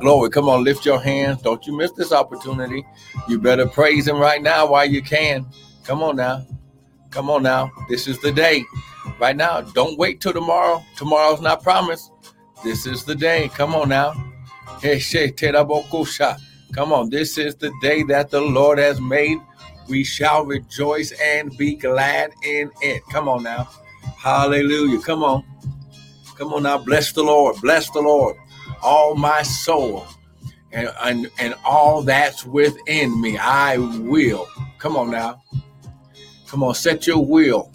Glory. 0.00 0.30
Come 0.30 0.48
on, 0.48 0.62
lift 0.62 0.86
your 0.86 1.00
hands. 1.00 1.42
Don't 1.42 1.66
you 1.66 1.76
miss 1.76 1.90
this 1.92 2.12
opportunity. 2.12 2.84
You 3.28 3.38
better 3.38 3.66
praise 3.66 4.06
him 4.06 4.18
right 4.18 4.40
now 4.42 4.66
while 4.70 4.88
you 4.88 5.02
can. 5.02 5.46
Come 5.84 6.02
on 6.02 6.16
now. 6.16 6.46
Come 7.10 7.30
on 7.30 7.42
now. 7.42 7.70
This 7.88 8.06
is 8.06 8.18
the 8.20 8.30
day. 8.30 8.64
Right 9.18 9.36
now. 9.36 9.60
Don't 9.60 9.98
wait 9.98 10.20
till 10.20 10.32
tomorrow. 10.32 10.84
Tomorrow's 10.96 11.40
not 11.40 11.62
promised. 11.62 12.12
This 12.62 12.86
is 12.86 13.04
the 13.04 13.14
day. 13.14 13.50
Come 13.54 13.74
on 13.74 13.88
now. 13.88 14.12
Come 16.72 16.92
on. 16.92 17.10
This 17.10 17.38
is 17.38 17.56
the 17.56 17.72
day 17.82 18.02
that 18.04 18.30
the 18.30 18.40
Lord 18.40 18.78
has 18.78 19.00
made. 19.00 19.38
We 19.88 20.04
shall 20.04 20.44
rejoice 20.44 21.12
and 21.12 21.56
be 21.56 21.74
glad 21.74 22.32
in 22.44 22.70
it. 22.82 23.02
Come 23.10 23.28
on 23.28 23.42
now. 23.42 23.68
Hallelujah. 24.16 25.00
Come 25.00 25.24
on. 25.24 25.44
Come 26.36 26.52
on 26.52 26.62
now. 26.64 26.78
Bless 26.78 27.12
the 27.12 27.22
Lord. 27.22 27.56
Bless 27.60 27.90
the 27.90 28.00
Lord 28.00 28.36
all 28.82 29.14
my 29.14 29.42
soul 29.42 30.06
and, 30.72 30.90
and, 31.02 31.30
and 31.38 31.54
all 31.64 32.02
that's 32.02 32.44
within 32.44 33.20
me. 33.20 33.38
I 33.38 33.78
will. 33.78 34.46
Come 34.78 34.96
on 34.96 35.10
now. 35.10 35.42
Come 36.46 36.62
on, 36.62 36.74
set 36.74 37.06
your 37.06 37.24
will 37.24 37.72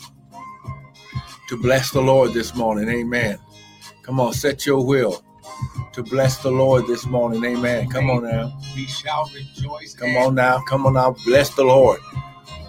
to 1.48 1.58
bless 1.58 1.92
the 1.92 2.02
Lord 2.02 2.34
this 2.34 2.56
morning. 2.56 2.90
Amen. 2.90 3.38
Come 4.02 4.20
on, 4.20 4.34
set 4.34 4.66
your 4.66 4.86
will 4.86 5.24
to 5.94 6.04
bless 6.04 6.38
the 6.40 6.50
Lord 6.50 6.88
this 6.88 7.06
morning. 7.06 7.44
Amen. 7.46 7.90
Come 7.90 8.10
on 8.10 8.24
now. 8.24 8.58
We 8.76 8.88
shall 8.88 9.30
rejoice. 9.34 9.94
Come 9.94 10.18
on 10.18 10.36
now. 10.36 10.62
Come 10.68 10.86
on 10.86 10.94
now. 10.94 11.16
Bless 11.26 11.54
the 11.54 11.64
Lord. 11.64 12.00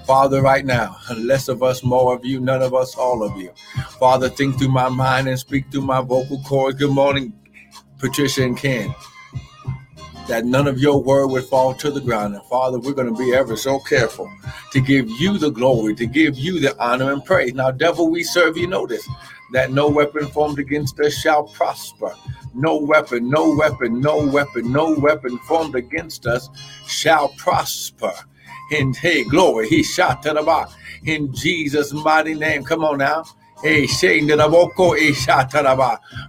Father, 0.06 0.42
right 0.42 0.66
now, 0.66 0.98
less 1.16 1.48
of 1.48 1.62
us, 1.62 1.82
more 1.82 2.14
of 2.14 2.26
you, 2.26 2.38
none 2.38 2.60
of 2.60 2.74
us, 2.74 2.94
all 2.94 3.22
of 3.22 3.34
you. 3.38 3.50
Father, 3.98 4.28
think 4.28 4.58
through 4.58 4.68
my 4.68 4.90
mind 4.90 5.28
and 5.28 5.38
speak 5.38 5.70
through 5.70 5.80
my 5.80 6.02
vocal 6.02 6.42
cords. 6.42 6.78
Good 6.78 6.90
morning, 6.90 7.32
Patricia 8.04 8.44
and 8.44 8.54
Ken, 8.54 8.94
that 10.28 10.44
none 10.44 10.68
of 10.68 10.78
your 10.78 11.02
word 11.02 11.28
would 11.28 11.44
fall 11.44 11.72
to 11.72 11.90
the 11.90 12.02
ground. 12.02 12.34
And 12.34 12.44
Father, 12.44 12.78
we're 12.78 12.92
going 12.92 13.08
to 13.08 13.18
be 13.18 13.34
ever 13.34 13.56
so 13.56 13.78
careful 13.78 14.30
to 14.72 14.80
give 14.82 15.08
you 15.08 15.38
the 15.38 15.48
glory, 15.48 15.94
to 15.94 16.04
give 16.04 16.36
you 16.36 16.60
the 16.60 16.78
honor 16.78 17.12
and 17.14 17.24
praise. 17.24 17.54
Now, 17.54 17.70
devil, 17.70 18.10
we 18.10 18.22
serve 18.22 18.58
you. 18.58 18.66
Notice 18.66 19.08
that 19.54 19.72
no 19.72 19.88
weapon 19.88 20.26
formed 20.26 20.58
against 20.58 21.00
us 21.00 21.14
shall 21.14 21.44
prosper. 21.44 22.12
No 22.52 22.76
weapon, 22.76 23.30
no 23.30 23.56
weapon, 23.56 24.02
no 24.02 24.26
weapon, 24.26 24.70
no 24.70 24.94
weapon 24.98 25.38
formed 25.48 25.74
against 25.74 26.26
us 26.26 26.50
shall 26.86 27.28
prosper. 27.38 28.12
In 28.70 28.92
hey, 28.92 29.24
glory, 29.24 29.66
he 29.70 29.82
shot 29.82 30.22
to 30.24 30.34
the 30.34 30.42
box. 30.42 30.74
In 31.06 31.32
Jesus' 31.32 31.94
mighty 31.94 32.34
name. 32.34 32.64
Come 32.64 32.84
on 32.84 32.98
now. 32.98 33.24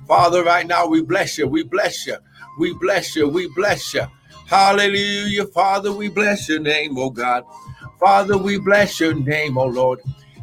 Father, 0.07 0.43
right 0.43 0.65
now 0.67 0.87
we 0.87 1.01
bless 1.01 1.37
you. 1.37 1.47
We 1.47 1.63
bless 1.63 2.07
you. 2.07 2.15
We 2.59 2.73
bless 2.75 3.15
you. 3.15 3.27
We 3.27 3.49
bless 3.49 3.93
you. 3.93 4.03
Hallelujah. 4.47 5.45
Father, 5.47 5.91
we 5.91 6.09
bless 6.09 6.47
your 6.47 6.61
name, 6.61 6.97
oh 6.97 7.09
God. 7.09 7.43
Father, 7.99 8.37
we 8.37 8.57
bless 8.59 9.01
your 9.01 9.15
name, 9.15 9.57
oh 9.57 9.65
Lord. 9.65 9.99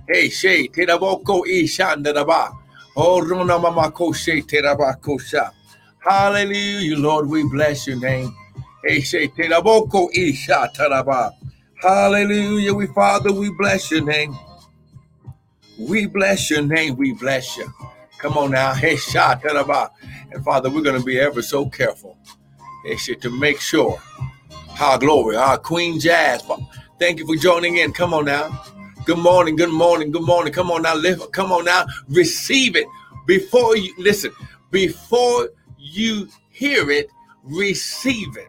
Hey, 0.08 0.28
Shay, 0.28 0.68
Teraboko 0.68 1.44
Ishandaraba. 1.46 2.54
Oh, 2.96 3.22
Rona 3.22 3.58
Mamako 3.58 4.14
Shay 4.14 4.42
Terabakosha. 4.42 5.50
Hallelujah, 6.00 6.98
Lord, 6.98 7.28
we 7.30 7.48
bless 7.48 7.86
your 7.86 8.00
name. 8.00 8.36
Hey, 8.84 9.00
Shay, 9.00 9.28
Teraboko 9.28 10.10
Isha 10.14 10.70
Taraba. 10.76 11.32
Hallelujah, 11.80 12.74
we 12.74 12.86
Father, 12.88 13.32
we 13.32 13.50
bless 13.56 13.90
your 13.90 14.04
name. 14.04 14.36
We 15.88 16.06
bless 16.06 16.50
your 16.50 16.62
name. 16.62 16.96
We 16.96 17.12
bless 17.12 17.56
you. 17.56 17.72
Come 18.18 18.38
on 18.38 18.52
now. 18.52 18.74
Hey, 18.74 18.94
Shataraba. 18.94 19.90
And 20.30 20.44
Father, 20.44 20.70
we're 20.70 20.82
going 20.82 20.98
to 20.98 21.04
be 21.04 21.18
ever 21.18 21.42
so 21.42 21.68
careful 21.68 22.16
hey, 22.84 22.96
to 22.96 23.30
make 23.30 23.60
sure. 23.60 24.00
Our 24.80 24.98
glory. 24.98 25.36
Our 25.36 25.58
Queen 25.58 26.00
Jazz. 26.00 26.42
Thank 26.98 27.18
you 27.18 27.26
for 27.26 27.36
joining 27.36 27.76
in. 27.76 27.92
Come 27.92 28.14
on 28.14 28.26
now. 28.26 28.64
Good 29.04 29.18
morning. 29.18 29.56
Good 29.56 29.72
morning. 29.72 30.12
Good 30.12 30.22
morning. 30.22 30.52
Come 30.52 30.70
on 30.70 30.82
now. 30.82 30.94
Live. 30.94 31.32
Come 31.32 31.52
on 31.52 31.64
now. 31.64 31.86
Receive 32.08 32.76
it 32.76 32.86
before 33.26 33.76
you 33.76 33.92
listen. 33.98 34.32
Before 34.70 35.50
you 35.78 36.28
hear 36.50 36.90
it, 36.90 37.10
receive 37.42 38.36
it. 38.36 38.48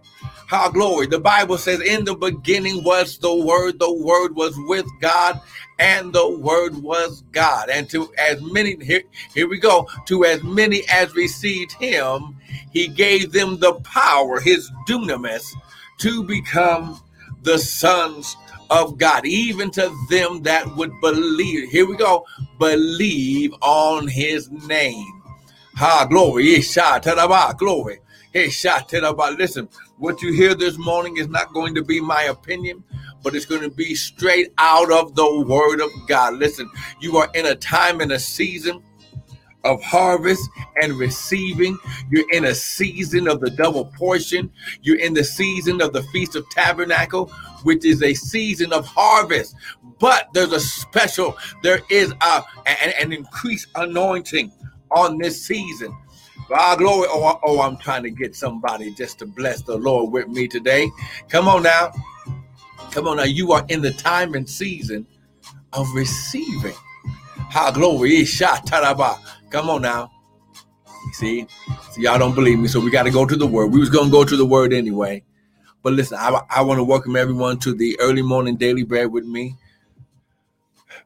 Our 0.52 0.72
glory. 0.72 1.08
The 1.08 1.20
Bible 1.20 1.58
says, 1.58 1.82
In 1.82 2.06
the 2.06 2.16
beginning 2.16 2.84
was 2.84 3.18
the 3.18 3.34
Word, 3.34 3.80
the 3.80 3.92
Word 3.92 4.36
was 4.36 4.54
with 4.68 4.86
God, 5.02 5.42
and 5.80 6.14
the 6.14 6.30
Word 6.38 6.76
was 6.76 7.24
God. 7.32 7.70
And 7.70 7.90
to 7.90 8.14
as 8.18 8.42
many, 8.42 8.78
here, 8.84 9.04
here 9.34 9.48
we 9.48 9.60
go, 9.60 9.88
to 10.08 10.26
as 10.26 10.44
many 10.44 10.84
as 10.92 11.14
received 11.16 11.74
Him, 11.74 12.38
He 12.72 12.88
gave 12.88 13.32
them 13.32 13.60
the 13.60 13.74
power, 13.82 14.40
His 14.40 14.72
dunamis, 14.88 15.46
to 16.00 16.24
become 16.24 17.02
the 17.44 17.58
sons 17.58 18.38
of 18.70 18.98
God, 18.98 19.26
even 19.26 19.70
to 19.72 19.96
them 20.10 20.42
that 20.44 20.76
would 20.76 20.92
believe. 21.02 21.70
Here 21.70 21.88
we 21.88 21.96
go, 21.96 22.26
believe 22.60 23.54
on 23.62 24.08
His 24.08 24.50
name. 24.50 25.22
Ha, 25.76 26.06
glory. 26.06 26.62
Glory. 27.58 28.00
Listen, 29.38 29.70
what 29.98 30.22
you 30.22 30.34
hear 30.34 30.56
this 30.56 30.78
morning 30.78 31.18
is 31.18 31.28
not 31.28 31.54
going 31.54 31.76
to 31.76 31.84
be 31.84 32.00
my 32.00 32.24
opinion, 32.24 32.84
but 33.24 33.36
it's 33.36 33.46
going 33.46 33.62
to 33.62 33.70
be 33.70 33.96
straight 33.96 34.54
out 34.58 34.92
of 34.92 35.16
the 35.16 35.42
word 35.48 35.82
of 35.82 35.90
God. 36.08 36.36
Listen, 36.36 36.70
you 37.00 37.18
are 37.18 37.30
in 37.34 37.46
a 37.48 37.56
time 37.56 38.02
and 38.02 38.12
a 38.12 38.20
season 38.20 38.84
of 39.64 39.82
harvest 39.82 40.50
and 40.82 40.94
receiving. 40.94 41.78
You're 42.10 42.30
in 42.32 42.46
a 42.46 42.56
season 42.56 43.28
of 43.28 43.40
the 43.40 43.50
double 43.50 43.86
portion. 43.86 44.52
You're 44.82 45.00
in 45.00 45.14
the 45.14 45.24
season 45.24 45.82
of 45.82 45.94
the 45.94 46.04
Feast 46.04 46.36
of 46.36 46.50
Tabernacle, 46.50 47.28
which 47.64 47.86
is 47.86 48.04
a 48.04 48.14
season 48.14 48.74
of 48.74 48.86
harvest. 48.86 49.56
But 50.00 50.28
there's 50.34 50.52
a 50.52 50.60
special, 50.60 51.38
there 51.62 51.80
is 51.90 52.14
a, 52.22 52.44
an, 52.66 52.94
an 53.00 53.14
increased 53.14 53.68
anointing 53.76 54.52
on 54.92 55.18
this 55.18 55.42
season. 55.46 55.96
Ah, 56.52 56.76
glory. 56.76 57.08
Oh, 57.10 57.40
oh, 57.46 57.62
I'm 57.62 57.78
trying 57.78 58.04
to 58.04 58.10
get 58.10 58.36
somebody 58.36 58.94
just 58.94 59.18
to 59.20 59.26
bless 59.26 59.62
the 59.62 59.78
Lord 59.78 60.12
with 60.12 60.28
me 60.28 60.48
today. 60.48 60.90
Come 61.30 61.48
on 61.48 61.64
now. 61.64 61.92
Come 62.94 63.08
on 63.08 63.18
now. 63.18 63.24
You 63.24 63.54
are 63.54 63.66
in 63.70 63.82
the 63.82 63.90
time 63.92 64.36
and 64.36 64.48
season 64.48 65.08
of 65.74 65.88
receiving. 65.96 66.76
How 67.50 67.72
glory 67.72 68.18
eh, 68.18 68.20
is 68.20 68.30
shot. 68.30 68.70
Come 68.70 69.72
on 69.72 69.82
now. 69.82 70.12
See, 71.14 71.48
see, 71.90 72.04
y'all 72.04 72.20
don't 72.20 72.36
believe 72.36 72.60
me, 72.60 72.68
so 72.68 72.80
we 72.80 72.92
got 72.92 73.04
to 73.04 73.10
go 73.10 73.26
to 73.26 73.36
the 73.36 73.48
word. 73.48 73.72
We 73.72 73.80
was 73.80 73.90
gonna 73.90 74.12
go 74.12 74.24
to 74.24 74.38
the 74.38 74.46
word 74.46 74.74
anyway. 74.74 75.24
But 75.82 75.94
listen, 75.94 76.20
I, 76.20 76.40
I 76.52 76.62
want 76.62 76.78
to 76.78 76.84
welcome 76.84 77.16
everyone 77.16 77.58
to 77.62 77.74
the 77.74 78.00
early 78.00 78.22
morning 78.22 78.58
daily 78.58 78.84
bread 78.84 79.12
with 79.12 79.26
me. 79.26 79.56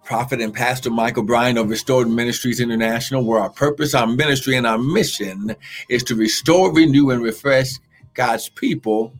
Prophet 0.03 0.41
and 0.41 0.53
Pastor 0.53 0.89
Michael 0.89 1.23
Bryan 1.23 1.57
of 1.57 1.69
Restored 1.69 2.09
Ministries 2.09 2.59
International, 2.59 3.23
where 3.23 3.39
our 3.39 3.49
purpose, 3.49 3.93
our 3.93 4.07
ministry, 4.07 4.57
and 4.57 4.67
our 4.67 4.77
mission 4.77 5.55
is 5.87 6.03
to 6.03 6.15
restore, 6.15 6.73
renew, 6.73 7.11
and 7.11 7.23
refresh 7.23 7.69
God's 8.13 8.49
people 8.49 9.13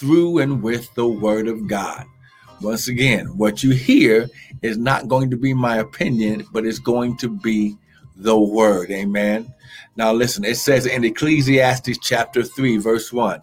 through 0.00 0.38
and 0.38 0.62
with 0.62 0.92
the 0.94 1.06
Word 1.06 1.46
of 1.46 1.68
God. 1.68 2.06
Once 2.62 2.88
again, 2.88 3.26
what 3.36 3.62
you 3.62 3.70
hear 3.70 4.28
is 4.62 4.78
not 4.78 5.08
going 5.08 5.30
to 5.30 5.36
be 5.36 5.54
my 5.54 5.76
opinion, 5.76 6.46
but 6.52 6.66
it's 6.66 6.78
going 6.78 7.16
to 7.18 7.28
be 7.28 7.76
the 8.16 8.38
Word. 8.38 8.90
Amen. 8.90 9.52
Now, 9.96 10.12
listen, 10.12 10.44
it 10.44 10.56
says 10.56 10.86
in 10.86 11.04
Ecclesiastes 11.04 11.98
chapter 11.98 12.42
3, 12.42 12.78
verse 12.78 13.12
1 13.12 13.40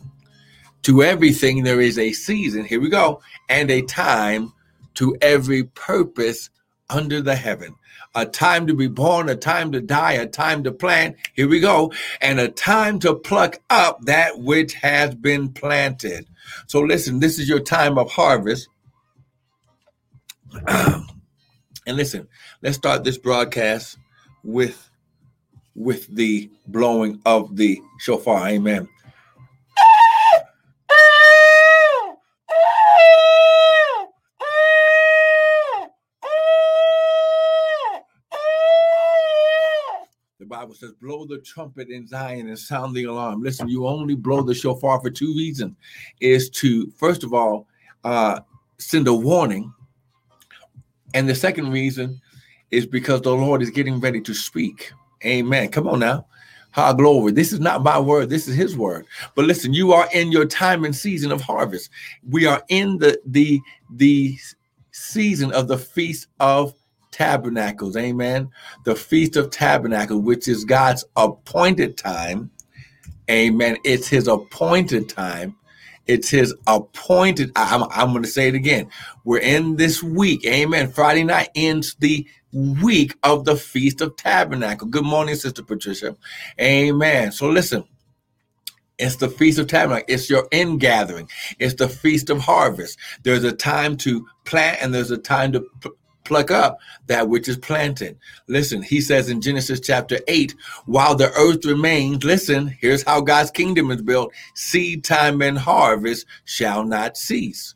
To 0.84 1.04
everything 1.04 1.64
there 1.64 1.82
is 1.82 2.00
a 2.00 2.12
season, 2.12 2.66
here 2.66 2.82
we 2.82 2.90
go, 2.90 3.22
and 3.50 3.70
a 3.70 3.84
time 3.84 4.52
to 4.96 5.16
every 5.22 5.64
purpose 5.64 6.50
under 6.90 7.22
the 7.22 7.36
heaven. 7.36 7.76
A 8.16 8.26
time 8.26 8.68
to 8.68 8.74
be 8.74 8.88
born, 8.88 9.30
a 9.30 9.36
time 9.36 9.72
to 9.74 9.82
die, 9.82 10.14
a 10.14 10.26
time 10.26 10.64
to 10.64 10.72
plant. 10.72 11.18
Here 11.34 11.48
we 11.48 11.60
go. 11.60 11.92
And 12.22 12.40
a 12.40 12.48
time 12.48 13.00
to 13.00 13.14
pluck 13.14 13.60
up 13.70 14.02
that 14.04 14.40
which 14.40 14.74
has 14.76 15.14
been 15.14 15.50
planted. 15.52 16.28
So 16.68 16.80
listen, 16.80 17.20
this 17.20 17.38
is 17.40 17.50
your 17.50 17.60
time 17.60 17.98
of 17.98 18.10
harvest. 18.12 18.70
and 20.68 21.06
listen, 21.88 22.28
let's 22.62 22.78
start 22.78 23.04
this 23.04 23.18
broadcast 23.18 23.98
with 24.44 24.90
with 25.76 26.08
the 26.08 26.50
blowing 26.66 27.22
of 27.26 27.56
the 27.56 27.80
shofar. 28.00 28.48
Amen. 28.48 28.90
Bible 40.58 40.74
says, 40.74 40.94
blow 40.94 41.24
the 41.24 41.38
trumpet 41.38 41.90
in 41.90 42.08
Zion 42.08 42.48
and 42.48 42.58
sound 42.58 42.96
the 42.96 43.04
alarm. 43.04 43.44
Listen, 43.44 43.70
you 43.70 43.86
only 43.86 44.16
blow 44.16 44.42
the 44.42 44.56
shofar 44.56 45.00
for 45.00 45.12
two 45.12 45.36
reasons. 45.36 45.76
Is 46.20 46.50
to, 46.50 46.90
first 46.98 47.24
of 47.24 47.32
all, 47.32 47.68
uh, 48.04 48.40
send 48.80 49.08
a 49.08 49.14
warning. 49.14 49.72
And 51.14 51.30
the 51.30 51.36
second 51.36 51.72
reason 51.72 52.20
is 52.72 52.88
because 52.88 53.22
the 53.22 53.36
Lord 53.36 53.62
is 53.62 53.70
getting 53.70 54.00
ready 54.00 54.20
to 54.22 54.34
speak. 54.34 54.92
Amen. 55.24 55.70
Come 55.70 55.88
on 55.88 56.00
now. 56.00 56.26
Ha 56.72 56.92
glory. 56.94 57.34
This 57.34 57.54
is 57.54 57.60
not 57.60 57.84
my 57.84 58.00
word. 58.00 58.32
This 58.32 58.48
is 58.48 58.56
his 58.56 58.76
word. 58.76 59.06
But 59.36 59.46
listen, 59.46 59.76
you 59.76 59.94
are 59.94 60.10
in 60.12 60.32
your 60.32 60.46
time 60.46 60.86
and 60.86 60.96
season 60.96 61.32
of 61.32 61.40
harvest. 61.40 61.92
We 62.28 62.48
are 62.48 62.64
in 62.70 62.98
the 62.98 63.22
the 63.28 63.62
the 63.92 64.36
season 64.90 65.52
of 65.54 65.68
the 65.68 65.78
feast 65.78 66.30
of 66.40 66.74
tabernacles. 67.18 67.98
Amen. 67.98 68.50
The 68.84 68.96
feast 68.96 69.36
of 69.38 69.50
tabernacles, 69.50 70.22
which 70.22 70.48
is 70.48 70.66
God's 70.66 71.04
appointed 71.16 71.98
time. 71.98 72.52
Amen. 73.30 73.78
It's 73.84 74.08
his 74.08 74.28
appointed 74.28 75.10
time. 75.10 75.56
It's 76.06 76.30
his 76.30 76.54
appointed. 76.68 77.52
I'm, 77.56 77.84
I'm 77.90 78.12
going 78.12 78.24
to 78.24 78.30
say 78.30 78.48
it 78.48 78.56
again. 78.56 78.90
We're 79.26 79.40
in 79.40 79.78
this 79.78 80.04
week. 80.04 80.46
Amen. 80.46 80.92
Friday 80.92 81.24
night 81.24 81.50
ends 81.56 81.96
the 82.00 82.28
week 82.54 83.18
of 83.24 83.46
the 83.46 83.56
Feast 83.56 84.00
of 84.02 84.16
Tabernacle. 84.16 84.88
Good 84.88 85.04
morning, 85.04 85.36
Sister 85.36 85.64
Patricia. 85.64 86.16
Amen. 86.62 87.32
So 87.32 87.50
listen. 87.50 87.84
It's 89.00 89.18
the 89.18 89.30
Feast 89.30 89.60
of 89.60 89.68
Tabernacle. 89.68 90.06
It's 90.08 90.30
your 90.30 90.48
ingathering. 90.52 91.30
It's 91.60 91.76
the 91.76 91.90
Feast 91.90 92.30
of 92.30 92.40
Harvest. 92.40 92.98
There's 93.24 93.44
a 93.44 93.52
time 93.52 93.98
to 93.98 94.26
plant 94.46 94.80
and 94.82 94.94
there's 94.94 95.12
a 95.12 95.18
time 95.18 95.52
to 95.52 95.68
pluck 96.28 96.52
up 96.52 96.80
that 97.08 97.30
which 97.30 97.48
is 97.48 97.58
planted. 97.58 98.18
Listen, 98.48 98.82
he 98.82 99.02
says 99.02 99.30
in 99.30 99.42
Genesis 99.42 99.80
chapter 99.80 100.20
8, 100.28 100.56
while 100.86 101.16
the 101.16 101.32
earth 101.34 101.66
remains, 101.66 102.24
listen, 102.24 102.68
here's 102.80 103.04
how 103.04 103.22
God's 103.22 103.52
kingdom 103.52 103.90
is 103.92 104.02
built 104.02 104.34
seed 104.54 105.04
time 105.04 105.42
and 105.42 105.58
harvest 105.58 106.26
shall 106.46 106.84
not 106.84 107.18
cease. 107.18 107.76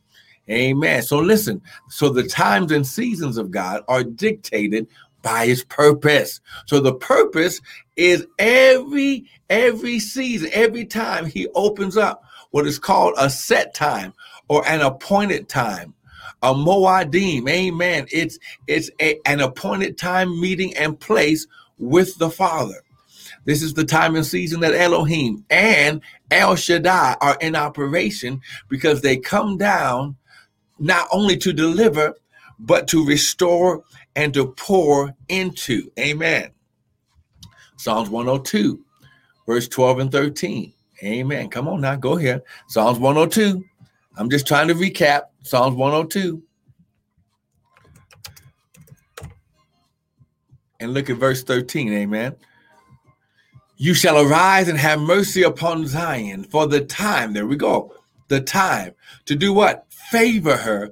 Amen. 0.49 1.01
So 1.01 1.19
listen, 1.19 1.61
so 1.89 2.09
the 2.09 2.23
times 2.23 2.71
and 2.71 2.85
seasons 2.85 3.37
of 3.37 3.51
God 3.51 3.83
are 3.87 4.03
dictated 4.03 4.87
by 5.21 5.45
his 5.45 5.63
purpose. 5.63 6.41
So 6.65 6.79
the 6.79 6.95
purpose 6.95 7.61
is 7.95 8.27
every 8.37 9.29
every 9.49 9.99
season, 9.99 10.49
every 10.51 10.85
time 10.85 11.25
he 11.25 11.47
opens 11.55 11.95
up 11.95 12.23
what 12.49 12.67
is 12.67 12.79
called 12.79 13.13
a 13.17 13.29
set 13.29 13.73
time 13.73 14.13
or 14.49 14.67
an 14.67 14.81
appointed 14.81 15.47
time 15.47 15.93
a 16.41 16.53
moadim 16.53 17.49
amen. 17.49 18.07
It's 18.11 18.39
it's 18.67 18.89
a, 18.99 19.19
an 19.25 19.41
appointed 19.41 19.97
time 19.97 20.39
meeting 20.39 20.75
and 20.75 20.99
place 20.99 21.47
with 21.77 22.17
the 22.17 22.29
father. 22.29 22.83
This 23.45 23.61
is 23.61 23.73
the 23.73 23.85
time 23.85 24.15
and 24.15 24.25
season 24.25 24.59
that 24.61 24.73
elohim 24.73 25.45
and 25.49 26.01
el 26.29 26.55
shaddai 26.55 27.15
are 27.21 27.37
in 27.41 27.55
operation 27.55 28.41
because 28.69 29.01
they 29.01 29.17
come 29.17 29.57
down 29.57 30.15
not 30.79 31.07
only 31.11 31.37
to 31.37 31.53
deliver 31.53 32.15
but 32.59 32.87
to 32.89 33.05
restore 33.05 33.83
and 34.15 34.33
to 34.33 34.47
pour 34.53 35.15
into. 35.29 35.91
Amen. 35.99 36.51
Psalms 37.77 38.09
102 38.09 38.83
verse 39.47 39.67
12 39.67 39.99
and 39.99 40.11
13 40.11 40.73
amen. 41.03 41.49
Come 41.49 41.67
on 41.67 41.81
now 41.81 41.95
go 41.95 42.15
here 42.15 42.43
psalms 42.67 42.99
102 42.99 43.63
i'm 44.17 44.29
just 44.29 44.47
trying 44.47 44.67
to 44.67 44.75
recap 44.75 45.23
Psalms 45.43 45.75
102. 45.75 46.41
And 50.79 50.93
look 50.93 51.09
at 51.09 51.17
verse 51.17 51.43
13. 51.43 51.93
Amen. 51.93 52.35
You 53.77 53.93
shall 53.93 54.19
arise 54.19 54.67
and 54.67 54.77
have 54.77 54.99
mercy 54.99 55.43
upon 55.43 55.87
Zion 55.87 56.43
for 56.45 56.67
the 56.67 56.81
time. 56.81 57.33
There 57.33 57.47
we 57.47 57.55
go. 57.55 57.93
The 58.27 58.41
time 58.41 58.93
to 59.25 59.35
do 59.35 59.53
what? 59.53 59.85
Favor 59.89 60.55
her. 60.55 60.91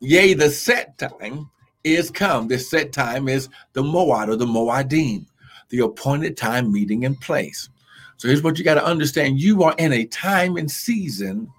Yea, 0.00 0.34
the 0.34 0.50
set 0.50 0.98
time 0.98 1.50
is 1.82 2.10
come. 2.10 2.48
This 2.48 2.70
set 2.70 2.92
time 2.92 3.28
is 3.28 3.48
the 3.72 3.82
Moad 3.82 4.28
or 4.28 4.36
the 4.36 4.46
Moadim, 4.46 5.26
the 5.70 5.80
appointed 5.80 6.36
time 6.36 6.72
meeting 6.72 7.02
in 7.02 7.16
place. 7.16 7.68
So 8.16 8.28
here's 8.28 8.42
what 8.42 8.58
you 8.58 8.64
got 8.64 8.74
to 8.74 8.84
understand 8.84 9.40
you 9.40 9.64
are 9.64 9.74
in 9.78 9.92
a 9.92 10.06
time 10.06 10.56
and 10.56 10.70
season 10.70 11.50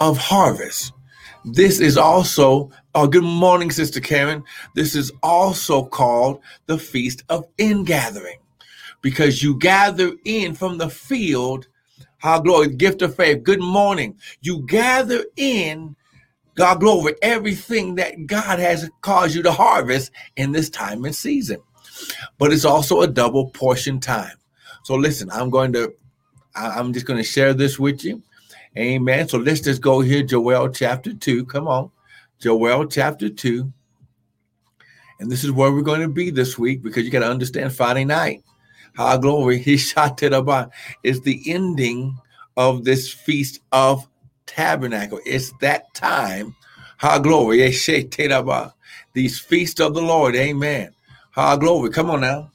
of 0.00 0.18
harvest. 0.18 0.92
This 1.44 1.80
is 1.80 1.96
also, 1.96 2.70
oh, 2.94 3.06
good 3.06 3.24
morning, 3.24 3.70
Sister 3.70 4.00
Karen. 4.00 4.44
This 4.74 4.94
is 4.94 5.12
also 5.22 5.84
called 5.84 6.40
the 6.66 6.78
Feast 6.78 7.22
of 7.28 7.46
Ingathering 7.58 8.38
because 9.02 9.42
you 9.42 9.56
gather 9.58 10.12
in 10.24 10.54
from 10.54 10.78
the 10.78 10.90
field, 10.90 11.68
how 12.18 12.40
glory, 12.40 12.68
gift 12.68 13.02
of 13.02 13.14
faith. 13.14 13.42
Good 13.44 13.62
morning. 13.62 14.18
You 14.40 14.66
gather 14.66 15.24
in, 15.36 15.96
God 16.54 16.80
glory, 16.80 17.14
everything 17.22 17.94
that 17.96 18.26
God 18.26 18.58
has 18.58 18.90
caused 19.00 19.34
you 19.34 19.42
to 19.44 19.52
harvest 19.52 20.10
in 20.36 20.52
this 20.52 20.68
time 20.68 21.04
and 21.04 21.14
season. 21.14 21.58
But 22.38 22.52
it's 22.52 22.64
also 22.64 23.02
a 23.02 23.06
double 23.06 23.50
portion 23.50 24.00
time. 24.00 24.36
So 24.82 24.94
listen, 24.94 25.30
I'm 25.30 25.50
going 25.50 25.72
to, 25.74 25.94
I'm 26.54 26.92
just 26.92 27.06
going 27.06 27.18
to 27.18 27.28
share 27.28 27.54
this 27.54 27.78
with 27.78 28.04
you. 28.04 28.22
Amen. 28.76 29.28
So 29.28 29.38
let's 29.38 29.60
just 29.60 29.80
go 29.80 30.00
here, 30.00 30.22
Joel 30.22 30.68
chapter 30.68 31.12
2. 31.14 31.46
Come 31.46 31.68
on. 31.68 31.90
Joel 32.38 32.86
chapter 32.86 33.28
2. 33.28 33.72
And 35.20 35.30
this 35.30 35.42
is 35.42 35.50
where 35.50 35.72
we're 35.72 35.82
going 35.82 36.00
to 36.00 36.08
be 36.08 36.30
this 36.30 36.58
week 36.58 36.82
because 36.82 37.04
you 37.04 37.10
got 37.10 37.20
to 37.20 37.30
understand 37.30 37.72
Friday 37.72 38.04
night. 38.04 38.44
How 38.94 39.16
glory, 39.16 39.58
he 39.62 39.76
shot 39.76 40.22
it 40.22 40.32
about 40.32 40.70
is 41.02 41.20
the 41.20 41.42
ending 41.46 42.16
of 42.56 42.84
this 42.84 43.12
feast 43.12 43.60
of 43.72 44.06
tabernacle. 44.46 45.20
It's 45.24 45.52
that 45.60 45.92
time. 45.94 46.54
How 46.98 47.18
glory, 47.18 47.58
these 49.12 49.38
feasts 49.38 49.80
of 49.80 49.94
the 49.94 50.02
Lord. 50.02 50.36
Amen. 50.36 50.92
How 51.30 51.56
glory. 51.56 51.90
Come 51.90 52.10
on 52.10 52.20
now. 52.20 52.50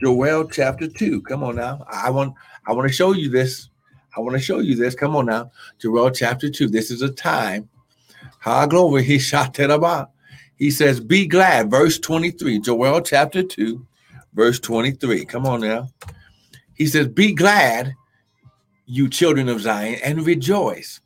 Joel 0.00 0.48
chapter 0.48 0.88
2. 0.88 1.22
Come 1.22 1.42
on 1.44 1.56
now. 1.56 1.84
I 1.90 2.10
want 2.10 2.34
I 2.66 2.72
want 2.72 2.88
to 2.88 2.94
show 2.94 3.12
you 3.12 3.28
this. 3.28 3.68
I 4.16 4.20
want 4.20 4.34
to 4.34 4.42
show 4.42 4.58
you 4.58 4.74
this. 4.74 4.94
Come 4.94 5.16
on 5.16 5.26
now. 5.26 5.50
Joel 5.78 6.10
chapter 6.10 6.50
2. 6.50 6.68
This 6.68 6.90
is 6.90 7.02
a 7.02 7.10
time. 7.10 7.68
Ha 8.40 8.66
glory. 8.66 9.04
He 9.04 9.18
shot 9.18 9.58
about. 9.58 10.10
He 10.56 10.70
says, 10.70 11.00
Be 11.00 11.26
glad. 11.26 11.70
Verse 11.70 11.98
23. 11.98 12.60
Joel 12.60 13.00
chapter 13.00 13.42
2, 13.42 13.84
verse 14.34 14.60
23. 14.60 15.24
Come 15.24 15.46
on 15.46 15.60
now. 15.62 15.88
He 16.74 16.86
says, 16.86 17.08
Be 17.08 17.32
glad, 17.32 17.94
you 18.86 19.08
children 19.08 19.48
of 19.48 19.60
Zion, 19.60 19.98
and 20.04 20.24
rejoice. 20.26 21.00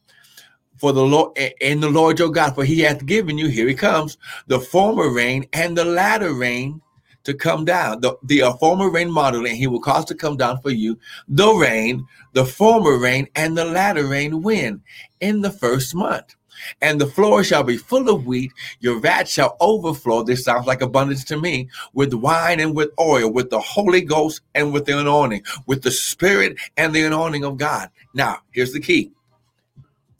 For 0.78 0.92
the 0.92 1.02
Lord 1.02 1.38
and 1.62 1.82
the 1.82 1.88
Lord 1.88 2.18
your 2.18 2.28
God, 2.28 2.54
for 2.54 2.64
he 2.64 2.80
hath 2.80 3.06
given 3.06 3.38
you, 3.38 3.48
here 3.48 3.66
he 3.66 3.74
comes, 3.74 4.18
the 4.46 4.60
former 4.60 5.08
rain 5.08 5.46
and 5.54 5.74
the 5.74 5.86
latter 5.86 6.34
rain 6.34 6.82
to 7.26 7.34
come 7.34 7.64
down. 7.64 8.00
The, 8.00 8.16
the 8.22 8.56
former 8.58 8.88
rain 8.88 9.10
modeling, 9.10 9.48
and 9.48 9.56
he 9.56 9.66
will 9.66 9.80
cause 9.80 10.04
to 10.06 10.14
come 10.14 10.36
down 10.36 10.60
for 10.62 10.70
you 10.70 10.98
the 11.28 11.52
rain, 11.52 12.06
the 12.32 12.44
former 12.44 12.98
rain, 12.98 13.28
and 13.34 13.56
the 13.56 13.64
latter 13.64 14.06
rain 14.06 14.42
when? 14.42 14.82
In 15.20 15.42
the 15.42 15.50
first 15.50 15.94
month. 15.94 16.34
And 16.80 16.98
the 17.00 17.06
floor 17.06 17.44
shall 17.44 17.62
be 17.62 17.76
full 17.76 18.08
of 18.08 18.26
wheat, 18.26 18.50
your 18.80 18.98
vat 18.98 19.28
shall 19.28 19.56
overflow. 19.60 20.22
This 20.22 20.44
sounds 20.44 20.66
like 20.66 20.80
abundance 20.80 21.24
to 21.24 21.38
me 21.38 21.68
with 21.92 22.14
wine 22.14 22.60
and 22.60 22.74
with 22.74 22.90
oil, 22.98 23.30
with 23.30 23.50
the 23.50 23.60
Holy 23.60 24.00
Ghost 24.00 24.40
and 24.54 24.72
with 24.72 24.86
the 24.86 24.98
anointing, 24.98 25.42
with 25.66 25.82
the 25.82 25.90
Spirit 25.90 26.56
and 26.78 26.94
the 26.94 27.02
anointing 27.02 27.44
of 27.44 27.58
God. 27.58 27.90
Now, 28.14 28.38
here's 28.52 28.72
the 28.72 28.80
key. 28.80 29.12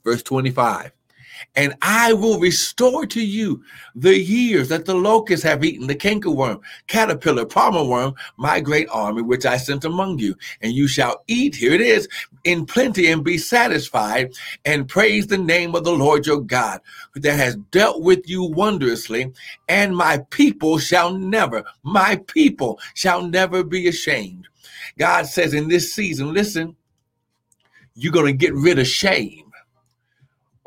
Verse 0.03 0.21
25 0.21 0.91
and 1.55 1.75
I 1.81 2.13
will 2.13 2.39
restore 2.39 3.05
to 3.07 3.25
you 3.25 3.63
the 3.95 4.17
years 4.17 4.69
that 4.69 4.85
the 4.85 4.95
locusts 4.95 5.43
have 5.43 5.63
eaten, 5.63 5.87
the 5.87 5.95
cankerworm, 5.95 6.61
caterpillar, 6.87 7.45
palmer 7.45 7.83
worm, 7.83 8.15
my 8.37 8.59
great 8.59 8.87
army 8.91 9.21
which 9.21 9.45
I 9.45 9.57
sent 9.57 9.85
among 9.85 10.19
you. 10.19 10.35
And 10.61 10.73
you 10.73 10.87
shall 10.87 11.23
eat, 11.27 11.55
here 11.55 11.73
it 11.73 11.81
is, 11.81 12.07
in 12.43 12.65
plenty 12.65 13.11
and 13.11 13.23
be 13.23 13.37
satisfied, 13.37 14.33
and 14.65 14.87
praise 14.87 15.27
the 15.27 15.37
name 15.37 15.75
of 15.75 15.83
the 15.83 15.91
Lord 15.91 16.25
your 16.25 16.41
God, 16.41 16.79
that 17.15 17.37
has 17.37 17.55
dealt 17.71 18.01
with 18.01 18.29
you 18.29 18.43
wondrously. 18.43 19.33
And 19.67 19.95
my 19.95 20.19
people 20.29 20.77
shall 20.77 21.13
never, 21.13 21.63
my 21.83 22.17
people 22.27 22.79
shall 22.93 23.21
never 23.21 23.63
be 23.63 23.87
ashamed. 23.87 24.47
God 24.97 25.25
says 25.27 25.53
in 25.53 25.67
this 25.67 25.93
season, 25.93 26.33
listen, 26.33 26.75
you're 27.95 28.13
going 28.13 28.25
to 28.25 28.33
get 28.33 28.53
rid 28.53 28.79
of 28.79 28.87
shame 28.87 29.46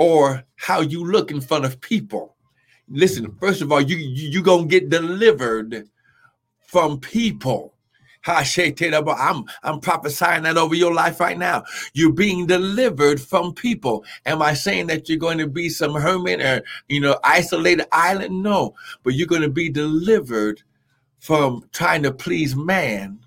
or 0.01 0.43
how 0.57 0.81
you 0.81 1.05
look 1.05 1.31
in 1.31 1.43
front 1.43 1.67
of 1.67 1.79
people. 1.79 2.35
Listen, 2.89 3.31
first 3.39 3.61
of 3.61 3.71
all, 3.71 3.83
you 3.83 3.99
you, 3.99 4.43
gonna 4.43 4.67
get 4.67 4.89
delivered 4.89 5.87
from 6.59 6.99
people. 7.01 7.75
I'm 8.27 9.45
I'm 9.63 9.81
prophesying 9.81 10.45
that 10.45 10.57
over 10.57 10.75
your 10.75 10.95
life 10.95 11.21
right 11.21 11.37
now. 11.37 11.65
You're 11.93 12.15
being 12.15 12.47
delivered 12.47 13.21
from 13.21 13.53
people. 13.53 14.05
Am 14.25 14.41
I 14.41 14.55
saying 14.55 14.87
that 14.87 15.09
you're 15.09 15.19
going 15.19 15.39
to 15.39 15.47
be 15.47 15.69
some 15.69 15.95
hermit 15.95 16.41
or 16.41 16.63
you 16.89 17.03
know 17.03 17.19
isolated 17.23 17.87
island? 17.93 18.43
No, 18.43 18.75
but 19.03 19.15
you're 19.15 19.29
going 19.29 19.43
to 19.43 19.51
be 19.51 19.69
delivered 19.69 20.63
from 21.19 21.63
trying 21.73 22.03
to 22.05 22.13
please 22.13 22.57
man 22.57 23.21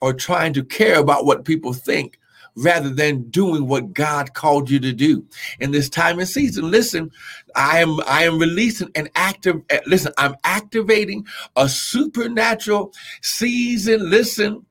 or 0.00 0.14
trying 0.14 0.52
to 0.52 0.64
care 0.64 1.00
about 1.00 1.26
what 1.26 1.44
people 1.44 1.72
think 1.72 2.19
rather 2.56 2.90
than 2.90 3.22
doing 3.30 3.66
what 3.66 3.92
God 3.92 4.34
called 4.34 4.70
you 4.70 4.78
to 4.80 4.92
do 4.92 5.24
in 5.60 5.70
this 5.70 5.88
time 5.88 6.18
and 6.18 6.28
season. 6.28 6.70
Listen, 6.70 7.10
I 7.54 7.80
am 7.80 8.00
I 8.06 8.24
am 8.24 8.38
releasing 8.38 8.90
an 8.94 9.08
active 9.14 9.62
listen, 9.86 10.12
I'm 10.18 10.36
activating 10.44 11.26
a 11.56 11.68
supernatural 11.68 12.92
season. 13.22 14.10
Listen, 14.10 14.64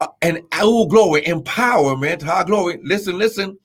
uh, 0.00 0.08
and 0.22 0.40
oh 0.60 0.86
glory, 0.86 1.22
empowerment, 1.22 2.22
high 2.22 2.44
glory. 2.44 2.78
Listen, 2.82 3.18
listen, 3.18 3.58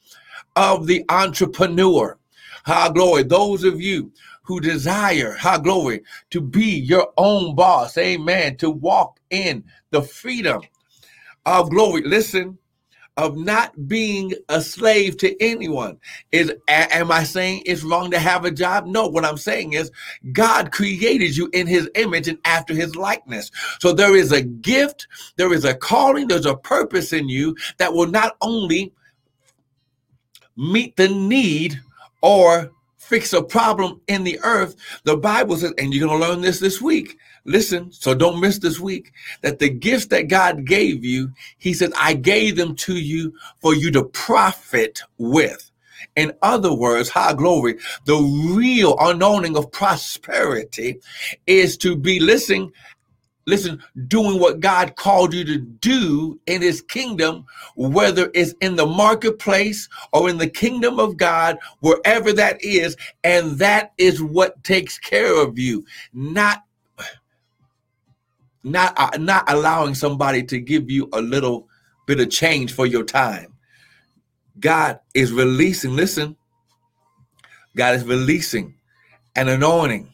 of 0.56 0.88
the 0.88 1.04
entrepreneur. 1.10 2.18
High 2.66 2.90
glory. 2.90 3.24
Those 3.24 3.64
of 3.64 3.82
you 3.82 4.12
who 4.44 4.60
desire, 4.60 5.34
high 5.34 5.60
glory, 5.60 6.02
to 6.32 6.42
be 6.42 6.66
your 6.80 7.14
own 7.18 7.56
boss. 7.56 7.98
Amen. 7.98 8.58
To 8.58 8.70
walk 8.70 9.20
in 9.30 9.64
the 9.92 10.02
freedom 10.02 10.62
of 11.46 11.70
glory. 11.70 12.02
Listen, 12.02 12.58
of 13.20 13.36
not 13.36 13.88
being 13.88 14.34
a 14.48 14.62
slave 14.62 15.18
to 15.18 15.36
anyone. 15.44 16.00
Is 16.32 16.54
am 16.70 17.12
I 17.12 17.24
saying 17.24 17.64
it's 17.66 17.84
wrong 17.84 18.10
to 18.12 18.20
have 18.20 18.46
a 18.46 18.52
job? 18.52 18.86
No, 18.86 19.08
what 19.08 19.26
I'm 19.26 19.38
saying 19.38 19.74
is 19.74 19.92
God 20.32 20.72
created 20.72 21.36
you 21.36 21.50
in 21.52 21.68
his 21.68 21.90
image 21.96 22.30
and 22.30 22.40
after 22.46 22.74
his 22.74 22.96
likeness. 22.96 23.52
So 23.80 23.92
there 23.92 24.16
is 24.16 24.32
a 24.32 24.42
gift, 24.42 25.08
there 25.36 25.52
is 25.52 25.66
a 25.66 25.76
calling, 25.76 26.30
there's 26.30 26.46
a 26.46 26.56
purpose 26.56 27.12
in 27.12 27.28
you 27.28 27.58
that 27.78 27.94
will 27.94 28.08
not 28.08 28.38
only 28.42 28.94
meet 30.56 30.96
the 30.96 31.10
need 31.10 31.78
or 32.22 32.72
fix 32.98 33.34
a 33.34 33.44
problem 33.44 34.00
in 34.08 34.24
the 34.24 34.40
earth, 34.44 34.76
the 35.04 35.18
Bible 35.18 35.58
says, 35.58 35.74
and 35.78 35.94
you're 35.94 36.08
going 36.08 36.22
to 36.22 36.28
learn 36.28 36.42
this 36.42 36.60
this 36.60 36.82
week. 36.82 37.18
Listen, 37.46 37.92
so 37.92 38.14
don't 38.14 38.40
miss 38.40 38.60
this 38.60 38.80
week 38.80 39.12
that 39.42 39.60
the 39.60 39.70
gifts 39.70 40.08
that 40.08 40.28
God 40.28 40.66
gave 40.66 41.04
you, 41.04 41.32
He 41.58 41.74
says, 41.74 41.92
I 41.98 42.14
gave 42.14 42.56
them 42.56 42.76
to 42.78 42.96
you 42.96 43.34
for 43.62 43.76
you 43.76 43.92
to 43.92 44.04
profit 44.04 45.02
with. 45.18 45.72
In 46.16 46.34
other 46.42 46.74
words, 46.74 47.10
high 47.10 47.34
glory, 47.34 47.78
the 48.06 48.18
real 48.56 48.96
anointing 49.00 49.58
of 49.58 49.72
prosperity 49.72 51.00
is 51.46 51.78
to 51.78 51.96
be 51.96 52.20
listening 52.20 52.72
listen, 53.50 53.84
doing 54.08 54.40
what 54.40 54.60
God 54.60 54.96
called 54.96 55.34
you 55.34 55.44
to 55.44 55.58
do 55.58 56.40
in 56.46 56.62
his 56.62 56.82
kingdom, 56.82 57.46
whether 57.76 58.30
it's 58.34 58.54
in 58.62 58.76
the 58.76 58.86
marketplace 58.86 59.90
or 60.14 60.30
in 60.30 60.38
the 60.38 60.48
kingdom 60.48 61.00
of 61.00 61.18
God, 61.18 61.58
wherever 61.80 62.32
that 62.32 62.64
is. 62.64 62.96
And 63.24 63.58
that 63.58 63.94
is 63.98 64.22
what 64.22 64.64
takes 64.64 65.00
care 65.00 65.42
of 65.42 65.58
you, 65.58 65.84
not 66.14 66.64
not 68.64 68.94
uh, 68.98 69.18
not 69.18 69.50
allowing 69.52 69.96
somebody 69.96 70.44
to 70.44 70.60
give 70.60 70.90
you 70.90 71.10
a 71.14 71.22
little 71.22 71.68
bit 72.06 72.20
of 72.20 72.30
change 72.30 72.74
for 72.74 72.86
your 72.86 73.04
time. 73.04 73.54
God 74.60 75.00
is 75.14 75.32
releasing, 75.32 75.96
listen, 75.96 76.36
God 77.76 77.96
is 77.96 78.04
releasing 78.04 78.76
an 79.36 79.48
anointing 79.48 80.10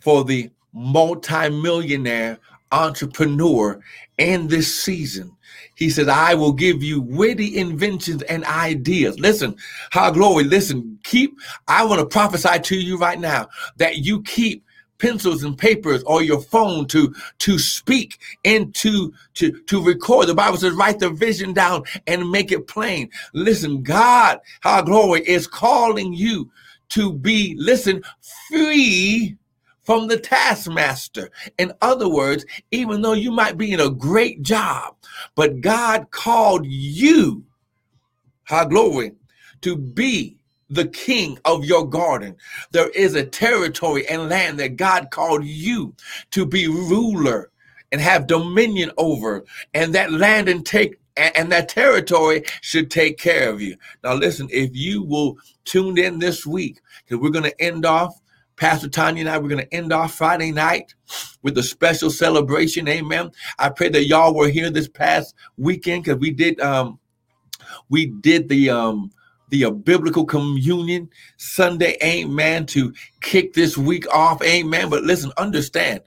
for 0.00 0.24
the 0.24 0.50
multimillionaire 0.72 2.38
entrepreneur 2.72 3.80
in 4.18 4.48
this 4.48 4.82
season. 4.82 5.32
He 5.74 5.90
said, 5.90 6.08
I 6.08 6.34
will 6.34 6.52
give 6.52 6.82
you 6.82 7.00
witty 7.00 7.56
inventions 7.56 8.22
and 8.22 8.44
ideas. 8.44 9.18
Listen, 9.20 9.56
how 9.90 10.10
glory, 10.10 10.44
listen, 10.44 10.98
keep, 11.04 11.36
I 11.68 11.84
want 11.84 12.00
to 12.00 12.06
prophesy 12.06 12.58
to 12.58 12.76
you 12.76 12.98
right 12.98 13.18
now 13.18 13.48
that 13.76 13.98
you 13.98 14.22
keep 14.22 14.64
pencils 14.98 15.42
and 15.42 15.56
papers 15.56 16.02
or 16.04 16.22
your 16.22 16.40
phone 16.40 16.86
to 16.86 17.14
to 17.38 17.58
speak 17.58 18.18
and 18.44 18.74
to 18.74 19.12
to 19.34 19.52
to 19.62 19.82
record 19.82 20.26
the 20.26 20.34
bible 20.34 20.58
says 20.58 20.72
write 20.72 20.98
the 20.98 21.10
vision 21.10 21.52
down 21.52 21.82
and 22.06 22.30
make 22.30 22.52
it 22.52 22.66
plain 22.66 23.08
listen 23.32 23.82
god 23.82 24.40
how 24.60 24.82
glory 24.82 25.20
is 25.22 25.46
calling 25.46 26.12
you 26.12 26.50
to 26.88 27.12
be 27.12 27.54
listen 27.58 28.02
free 28.48 29.36
from 29.88 30.06
the 30.06 30.18
taskmaster. 30.18 31.30
In 31.56 31.72
other 31.80 32.10
words, 32.10 32.44
even 32.70 33.00
though 33.00 33.14
you 33.14 33.32
might 33.32 33.56
be 33.56 33.72
in 33.72 33.80
a 33.80 33.88
great 33.88 34.42
job, 34.42 34.94
but 35.34 35.62
God 35.62 36.10
called 36.10 36.66
you, 36.66 37.42
high 38.44 38.66
glory, 38.66 39.12
to 39.62 39.76
be 39.76 40.37
the 40.70 40.86
king 40.86 41.38
of 41.44 41.64
your 41.64 41.88
garden. 41.88 42.36
There 42.72 42.90
is 42.90 43.14
a 43.14 43.24
territory 43.24 44.06
and 44.08 44.28
land 44.28 44.58
that 44.60 44.76
God 44.76 45.10
called 45.10 45.44
you 45.44 45.94
to 46.32 46.46
be 46.46 46.68
ruler 46.68 47.50
and 47.90 48.00
have 48.00 48.26
dominion 48.26 48.90
over, 48.98 49.44
and 49.72 49.94
that 49.94 50.12
land 50.12 50.48
and 50.48 50.64
take 50.64 50.98
and 51.16 51.50
that 51.50 51.68
territory 51.68 52.44
should 52.60 52.90
take 52.90 53.18
care 53.18 53.50
of 53.50 53.60
you. 53.60 53.76
Now, 54.04 54.14
listen, 54.14 54.48
if 54.52 54.70
you 54.74 55.02
will 55.02 55.36
tune 55.64 55.98
in 55.98 56.20
this 56.20 56.46
week, 56.46 56.80
because 57.04 57.20
we're 57.20 57.30
going 57.30 57.50
to 57.50 57.60
end 57.60 57.84
off 57.84 58.20
Pastor 58.56 58.88
Tanya 58.88 59.20
and 59.22 59.30
I, 59.30 59.38
we're 59.38 59.48
going 59.48 59.64
to 59.64 59.74
end 59.74 59.92
off 59.92 60.14
Friday 60.14 60.52
night 60.52 60.94
with 61.42 61.56
a 61.58 61.62
special 61.62 62.10
celebration. 62.10 62.88
Amen. 62.88 63.30
I 63.58 63.68
pray 63.68 63.88
that 63.88 64.06
y'all 64.06 64.34
were 64.34 64.48
here 64.48 64.70
this 64.70 64.88
past 64.88 65.34
weekend 65.56 66.04
because 66.04 66.18
we 66.18 66.30
did 66.30 66.60
um 66.60 66.98
we 67.88 68.06
did 68.06 68.48
the 68.48 68.70
um 68.70 69.10
the 69.50 69.64
uh, 69.64 69.70
biblical 69.70 70.24
communion 70.24 71.10
Sunday, 71.36 71.96
amen, 72.02 72.66
to 72.66 72.92
kick 73.20 73.54
this 73.54 73.78
week 73.78 74.06
off, 74.14 74.42
amen. 74.42 74.90
But 74.90 75.04
listen, 75.04 75.32
understand, 75.36 76.00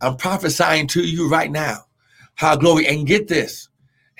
I'm 0.00 0.16
prophesying 0.16 0.88
to 0.88 1.02
you 1.02 1.28
right 1.30 1.50
now. 1.50 1.86
How 2.34 2.56
glory, 2.56 2.86
and 2.86 3.06
get 3.06 3.28
this. 3.28 3.68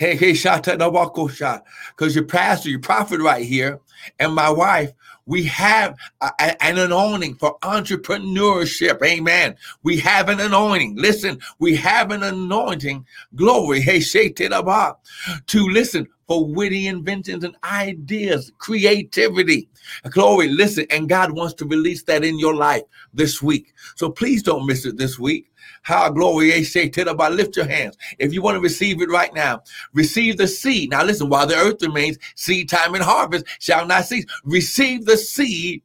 Hey, 0.03 0.17
hey, 0.17 0.35
shot 0.35 0.67
shot. 0.67 1.65
Because 1.97 2.17
your 2.17 2.25
pastor, 2.25 2.69
your 2.69 2.81
prophet 2.81 3.21
right 3.21 3.47
here, 3.47 3.79
and 4.19 4.35
my 4.35 4.51
wife, 4.51 4.91
we 5.27 5.45
have 5.45 5.95
a, 6.21 6.33
an 6.61 6.77
anointing 6.77 7.37
for 7.37 7.57
entrepreneurship. 7.61 9.01
Amen. 9.01 9.55
We 9.85 10.01
have 10.01 10.29
an 10.29 10.41
anointing. 10.41 10.97
Listen, 10.97 11.39
we 11.61 11.77
have 11.77 12.11
an 12.11 12.25
anointing. 12.25 13.07
Glory. 13.37 13.81
Hey, 13.81 14.01
to 14.01 15.69
listen 15.69 16.09
for 16.27 16.47
witty 16.47 16.89
inventions 16.89 17.45
and 17.45 17.55
ideas, 17.63 18.51
creativity. 18.59 19.69
Glory, 20.11 20.49
listen, 20.49 20.85
and 20.91 21.09
God 21.09 21.31
wants 21.31 21.55
to 21.55 21.65
release 21.65 22.03
that 22.05 22.25
in 22.25 22.41
your 22.41 22.57
life 22.57 22.83
this 23.15 23.41
week. 23.41 23.73
So 23.95 24.11
please 24.11 24.43
don't 24.43 24.67
miss 24.67 24.85
it 24.85 24.97
this 24.97 25.17
week. 25.17 25.52
How 25.83 26.11
glory 26.11 26.53
say 26.65 26.89
about 27.09 27.33
lift 27.33 27.57
your 27.57 27.67
hands. 27.67 27.97
If 28.19 28.33
you 28.33 28.43
want 28.43 28.57
to 28.57 28.61
receive 28.61 29.03
it 29.03 29.11
right 29.11 29.33
now, 29.35 29.63
receive 29.93 30.37
the 30.37 30.47
seed. 30.47 30.91
Now 30.91 31.05
listen, 31.05 31.29
while 31.29 31.47
the 31.47 31.57
earth 31.57 31.83
remains, 31.83 32.19
seed 32.37 32.69
time 32.69 32.95
and 32.95 33.05
harvest 33.05 33.47
shall 33.59 33.87
not 33.87 34.07
cease. 34.07 34.27
Receive 34.45 35.05
the 35.07 35.17
seed 35.17 35.83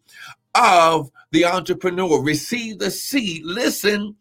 of 0.56 1.10
the 1.32 1.46
entrepreneur. 1.46 2.22
Receive 2.22 2.80
the 2.80 2.92
seed, 2.92 3.44
listen, 3.44 4.16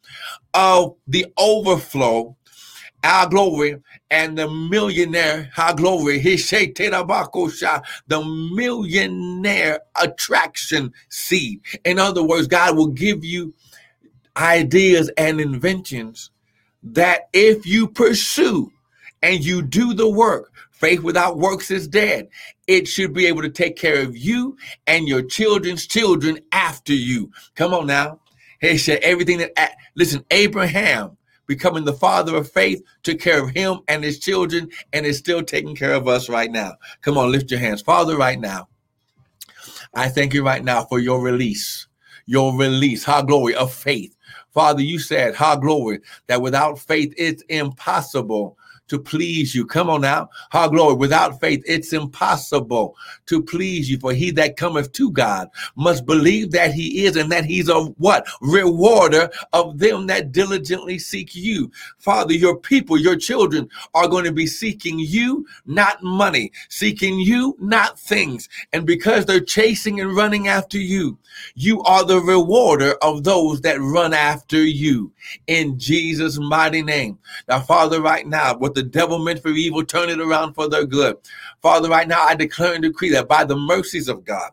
of 0.55 0.97
the 1.07 1.27
overflow 1.39 2.37
our 3.05 3.29
glory 3.29 3.77
and 4.11 4.37
the 4.37 4.49
millionaire, 4.51 5.51
our 5.57 5.75
glory, 5.75 6.19
the 8.09 8.25
millionaire 8.53 9.81
attraction 10.01 10.93
seed. 11.09 11.61
In 11.85 11.99
other 11.99 12.25
words, 12.25 12.49
God 12.49 12.77
will 12.77 12.89
give 12.89 13.25
you 13.25 13.55
ideas 14.37 15.11
and 15.17 15.41
inventions 15.41 16.31
that 16.83 17.29
if 17.33 17.67
you 17.67 17.89
pursue 17.89 18.71
and 19.23 19.45
you 19.45 19.63
do 19.63 19.95
the 19.95 20.09
work, 20.09 20.53
faith 20.71 21.03
without 21.03 21.39
works 21.39 21.71
is 21.71 21.89
dead. 21.89 22.29
It 22.67 22.87
should 22.87 23.13
be 23.13 23.27
able 23.27 23.43
to 23.43 23.51
take 23.51 23.77
care 23.77 24.03
of 24.03 24.17
you 24.17 24.57
and 24.87 25.09
your 25.09 25.23
children's 25.23 25.87
children 25.87 26.39
after 26.53 26.93
you. 26.93 27.31
Come 27.55 27.73
on 27.73 27.87
now. 27.87 28.21
He 28.61 28.79
said 28.79 29.01
everything 29.03 29.39
that, 29.39 29.77
listen, 29.95 30.25
Abraham 30.31 31.17
becoming 31.47 31.85
the 31.85 31.93
father 31.93 32.37
of 32.37 32.51
faith, 32.51 32.83
took 33.03 33.21
care 33.21 33.43
of 33.43 33.51
him 33.51 33.79
and 33.89 34.03
his 34.03 34.19
children, 34.19 34.69
and 34.93 35.07
is 35.07 35.19
still 35.19 35.43
taking 35.43 35.77
care 35.77 35.95
of 35.95 36.09
us 36.09 36.29
right 36.29 36.51
now. 36.51 36.73
Come 37.03 37.17
on, 37.17 37.31
lift 37.31 37.51
your 37.51 37.61
hands. 37.61 37.83
Father, 37.83 38.17
right 38.17 38.39
now, 38.39 38.69
I 39.95 40.09
thank 40.09 40.35
you 40.35 40.45
right 40.45 40.63
now 40.63 40.85
for 40.85 40.99
your 40.99 41.21
release, 41.21 41.87
your 42.27 42.57
release, 42.57 43.05
high 43.05 43.23
glory 43.23 43.55
of 43.55 43.73
faith. 43.73 44.16
Father, 44.57 44.81
you 44.81 44.99
said, 44.99 45.35
high 45.35 45.57
glory, 45.57 46.01
that 46.29 46.41
without 46.41 46.79
faith 46.79 47.13
it's 47.19 47.43
impossible 47.51 48.57
to 48.89 48.99
please 48.99 49.55
you. 49.55 49.67
Come 49.67 49.91
on 49.91 50.03
now. 50.03 50.29
Our 50.53 50.69
glory. 50.69 50.95
Without 50.95 51.41
faith, 51.41 51.63
it's 51.67 51.93
impossible 51.93 52.97
to 53.27 53.43
please 53.43 53.91
you. 53.91 53.99
For 53.99 54.13
he 54.13 54.31
that 54.33 54.57
cometh 54.57 54.93
to 54.93 55.11
God 55.11 55.49
must 55.75 56.07
believe 56.07 56.53
that 56.53 56.73
he 56.73 57.05
is 57.05 57.17
and 57.17 57.31
that 57.33 57.45
he's 57.45 57.69
a 57.69 57.85
what? 57.99 58.27
Rewarder 58.41 59.31
of 59.53 59.79
them 59.79 60.07
that 60.07 60.33
diligently 60.33 60.99
seek 60.99 61.35
you. 61.35 61.71
Father, 61.99 62.35
your 62.35 62.57
people, 62.57 62.99
your 62.99 63.17
children 63.17 63.69
are 63.95 64.09
going 64.09 64.25
to 64.25 64.33
be 64.33 64.47
seeking 64.47 64.99
you, 64.99 65.47
not 65.67 66.03
money, 66.03 66.53
seeking 66.69 67.19
you, 67.19 67.57
not 67.59 67.99
things. 67.99 68.49
And 68.73 68.87
because 68.87 69.27
they're 69.27 69.41
chasing 69.41 70.01
and 70.01 70.15
running 70.15 70.49
after 70.49 70.79
you, 70.79 71.19
you 71.55 71.83
are 71.83 72.05
the 72.05 72.21
rewarder 72.21 72.95
of 73.03 73.25
those 73.25 73.61
that 73.63 73.81
run 73.81 74.15
after 74.15 74.63
you 74.63 75.13
in 75.47 75.79
Jesus' 75.79 76.39
mighty 76.39 76.83
name. 76.83 77.19
Now, 77.49 77.61
Father, 77.61 78.01
right 78.01 78.27
now, 78.27 78.57
with 78.57 78.76
the 78.77 78.83
devil 78.83 79.19
meant 79.19 79.43
for 79.43 79.49
evil, 79.49 79.85
turn 79.85 80.11
it 80.11 80.21
around 80.21 80.55
for 80.55 80.69
their 80.69 80.85
good. 80.85 81.17
Father, 81.63 81.89
right 81.89 82.07
now 82.07 82.23
I 82.23 82.35
declare 82.35 82.75
and 82.75 82.83
decree 82.83 83.11
that 83.11 83.27
by 83.27 83.43
the 83.43 83.57
mercies 83.57 84.07
of 84.07 84.25
God, 84.25 84.53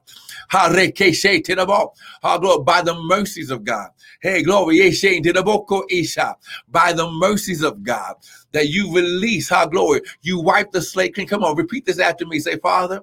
by 0.51 0.69
the 0.69 3.03
mercies 3.05 3.51
of 3.51 3.63
God, 3.63 3.89
hey, 4.21 4.41
glory, 4.41 4.81
oh, 4.81 6.35
by 6.69 6.93
the 6.93 7.11
mercies 7.11 7.61
of 7.61 7.83
God, 7.83 8.15
that 8.53 8.69
you 8.69 8.95
release, 8.95 9.49
how 9.49 9.65
glory, 9.65 10.01
you 10.21 10.39
wipe 10.39 10.71
the 10.71 10.81
slate 10.81 11.15
clean. 11.15 11.27
Come 11.27 11.43
on, 11.43 11.57
repeat 11.57 11.85
this 11.85 11.99
after 11.99 12.25
me. 12.25 12.39
Say, 12.39 12.57
Father, 12.57 13.01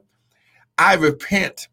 I 0.78 0.94
repent 0.94 1.68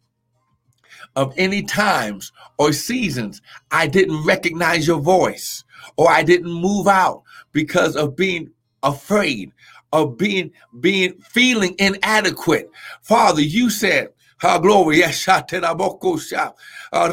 of 1.15 1.33
any 1.37 1.63
times 1.63 2.33
or 2.59 2.73
seasons 2.73 3.41
I 3.71 3.87
didn't 3.87 4.25
recognize 4.25 4.85
your 4.85 4.99
voice 4.99 5.63
or 5.95 6.09
I 6.09 6.23
didn't 6.23 6.51
move 6.51 6.87
out 6.87 7.23
because 7.53 7.95
of 7.95 8.15
being 8.15 8.51
afraid 8.83 9.51
of 9.93 10.17
being 10.17 10.51
being 10.79 11.13
feeling 11.21 11.75
inadequate. 11.79 12.69
Father, 13.01 13.41
you 13.41 13.69
said 13.69 14.09
Ha 14.39 14.59
glory, 14.59 14.97
yes, 14.99 15.27
uh, 15.27 17.09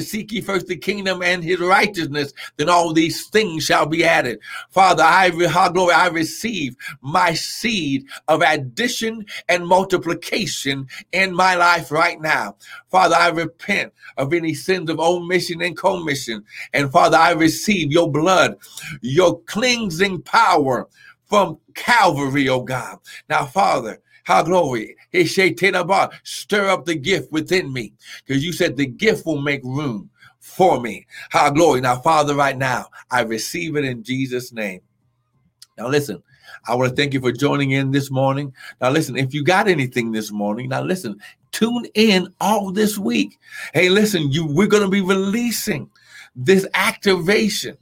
seek 0.00 0.32
ye 0.32 0.40
first 0.40 0.66
the 0.66 0.76
kingdom 0.76 1.22
and 1.22 1.44
his 1.44 1.60
righteousness, 1.60 2.32
then 2.56 2.68
all 2.68 2.92
these 2.92 3.26
things 3.28 3.64
shall 3.64 3.86
be 3.86 4.04
added. 4.04 4.38
Father, 4.70 5.02
I 5.02 5.30
ha 5.48 5.68
glory, 5.68 5.94
I 5.94 6.08
receive 6.08 6.76
my 7.00 7.34
seed 7.34 8.06
of 8.28 8.42
addition 8.42 9.26
and 9.48 9.66
multiplication 9.66 10.86
in 11.12 11.34
my 11.34 11.54
life 11.54 11.92
right 11.92 12.20
now. 12.20 12.56
Father, 12.90 13.16
I 13.16 13.28
repent 13.28 13.92
of 14.16 14.32
any 14.32 14.54
sins 14.54 14.88
of 14.90 14.98
omission 14.98 15.62
and 15.62 15.76
commission. 15.76 16.44
And 16.72 16.90
Father, 16.90 17.16
I 17.18 17.32
receive 17.32 17.92
your 17.92 18.10
blood, 18.10 18.56
your 19.00 19.40
cleansing 19.42 20.22
power 20.22 20.88
from 21.26 21.58
Calvary, 21.74 22.48
oh 22.48 22.62
God. 22.62 22.98
Now, 23.28 23.46
Father, 23.46 24.00
how 24.24 24.42
glory. 24.42 24.96
Stir 25.12 26.68
up 26.68 26.84
the 26.84 26.98
gift 27.00 27.32
within 27.32 27.72
me. 27.72 27.92
Because 28.24 28.44
you 28.44 28.52
said 28.52 28.76
the 28.76 28.86
gift 28.86 29.26
will 29.26 29.40
make 29.40 29.62
room 29.64 30.10
for 30.38 30.80
me. 30.80 31.06
How 31.30 31.50
glory. 31.50 31.80
Now, 31.80 31.96
Father, 31.96 32.34
right 32.34 32.56
now, 32.56 32.86
I 33.10 33.22
receive 33.22 33.76
it 33.76 33.84
in 33.84 34.02
Jesus' 34.02 34.52
name. 34.52 34.80
Now, 35.78 35.88
listen, 35.88 36.22
I 36.66 36.74
want 36.74 36.90
to 36.90 36.96
thank 36.96 37.14
you 37.14 37.20
for 37.20 37.32
joining 37.32 37.70
in 37.72 37.90
this 37.90 38.10
morning. 38.10 38.52
Now, 38.80 38.90
listen, 38.90 39.16
if 39.16 39.32
you 39.32 39.42
got 39.42 39.68
anything 39.68 40.12
this 40.12 40.30
morning, 40.30 40.68
now 40.68 40.82
listen, 40.82 41.18
tune 41.50 41.86
in 41.94 42.32
all 42.40 42.70
this 42.70 42.98
week. 42.98 43.38
Hey, 43.72 43.88
listen, 43.88 44.30
you 44.30 44.46
we're 44.46 44.66
going 44.66 44.82
to 44.82 44.88
be 44.88 45.00
releasing 45.00 45.90
this 46.36 46.66
activation 46.74 47.76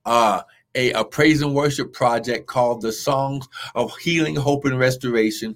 uh, 0.06 0.42
a, 0.76 0.92
a 0.92 1.04
praise 1.04 1.42
and 1.42 1.54
worship 1.54 1.92
project 1.94 2.48
called 2.48 2.82
the 2.82 2.92
Songs 2.92 3.48
of 3.76 3.96
Healing, 3.98 4.36
Hope, 4.36 4.66
and 4.66 4.80
Restoration, 4.80 5.56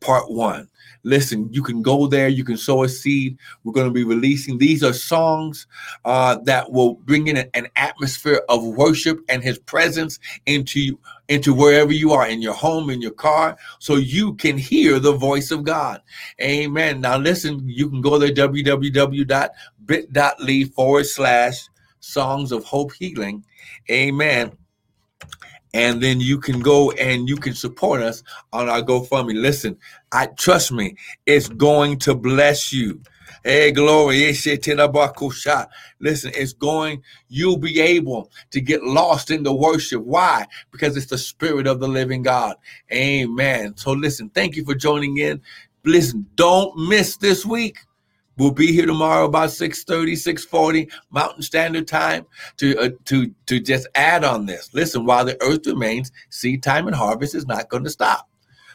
Part 0.00 0.30
One. 0.30 0.68
Listen, 1.02 1.48
you 1.52 1.62
can 1.62 1.82
go 1.82 2.08
there, 2.08 2.26
you 2.26 2.42
can 2.42 2.56
sow 2.56 2.82
a 2.82 2.88
seed. 2.88 3.38
We're 3.62 3.72
going 3.72 3.86
to 3.86 3.92
be 3.92 4.02
releasing 4.02 4.58
these 4.58 4.82
are 4.82 4.92
songs 4.92 5.68
uh, 6.04 6.38
that 6.44 6.72
will 6.72 6.94
bring 6.94 7.28
in 7.28 7.36
an 7.36 7.68
atmosphere 7.76 8.42
of 8.48 8.64
worship 8.64 9.20
and 9.28 9.40
His 9.40 9.58
presence 9.60 10.18
into 10.46 10.98
into 11.28 11.54
wherever 11.54 11.92
you 11.92 12.12
are 12.12 12.28
in 12.28 12.42
your 12.42 12.54
home, 12.54 12.90
in 12.90 13.00
your 13.00 13.12
car, 13.12 13.56
so 13.78 13.96
you 13.96 14.34
can 14.34 14.58
hear 14.58 14.98
the 14.98 15.12
voice 15.12 15.52
of 15.52 15.62
God. 15.64 16.00
Amen. 16.40 17.00
Now, 17.00 17.18
listen, 17.18 17.68
you 17.68 17.88
can 17.88 18.00
go 18.00 18.18
there 18.18 18.30
www.bit.ly 18.30 19.44
forward 20.74 21.06
slash 21.06 21.68
songs 22.00 22.52
of 22.52 22.62
hope 22.64 22.92
healing 22.92 23.44
Amen. 23.90 24.56
And 25.76 26.02
then 26.02 26.20
you 26.20 26.38
can 26.38 26.60
go 26.60 26.90
and 26.92 27.28
you 27.28 27.36
can 27.36 27.52
support 27.52 28.00
us 28.00 28.22
on 28.50 28.70
our 28.70 28.80
GoFundMe. 28.80 29.38
Listen, 29.38 29.76
I 30.10 30.28
trust 30.28 30.72
me, 30.72 30.96
it's 31.26 31.50
going 31.50 31.98
to 31.98 32.14
bless 32.14 32.72
you. 32.72 33.02
Hey, 33.44 33.72
glory. 33.72 34.16
Listen, 34.28 34.58
it's 36.34 36.52
going, 36.54 37.02
you'll 37.28 37.58
be 37.58 37.78
able 37.78 38.30
to 38.52 38.60
get 38.62 38.84
lost 38.84 39.30
in 39.30 39.42
the 39.42 39.54
worship. 39.54 40.02
Why? 40.02 40.46
Because 40.70 40.96
it's 40.96 41.10
the 41.10 41.18
spirit 41.18 41.66
of 41.66 41.78
the 41.78 41.88
living 41.88 42.22
God. 42.22 42.56
Amen. 42.90 43.76
So 43.76 43.92
listen, 43.92 44.30
thank 44.30 44.56
you 44.56 44.64
for 44.64 44.74
joining 44.74 45.18
in. 45.18 45.42
Listen, 45.84 46.24
don't 46.36 46.74
miss 46.88 47.18
this 47.18 47.44
week. 47.44 47.80
We'll 48.36 48.50
be 48.50 48.72
here 48.72 48.86
tomorrow 48.86 49.24
about 49.24 49.50
6:30, 49.50 50.12
6:40 50.12 50.90
Mountain 51.10 51.42
Standard 51.42 51.88
Time 51.88 52.26
to 52.58 52.78
uh, 52.78 52.90
to 53.06 53.30
to 53.46 53.60
just 53.60 53.86
add 53.94 54.24
on 54.24 54.46
this. 54.46 54.70
Listen, 54.72 55.04
while 55.06 55.24
the 55.24 55.40
earth 55.42 55.66
remains, 55.66 56.12
seed 56.30 56.62
time 56.62 56.86
and 56.86 56.96
harvest 56.96 57.34
is 57.34 57.46
not 57.46 57.68
going 57.68 57.84
to 57.84 57.90
stop. 57.90 58.28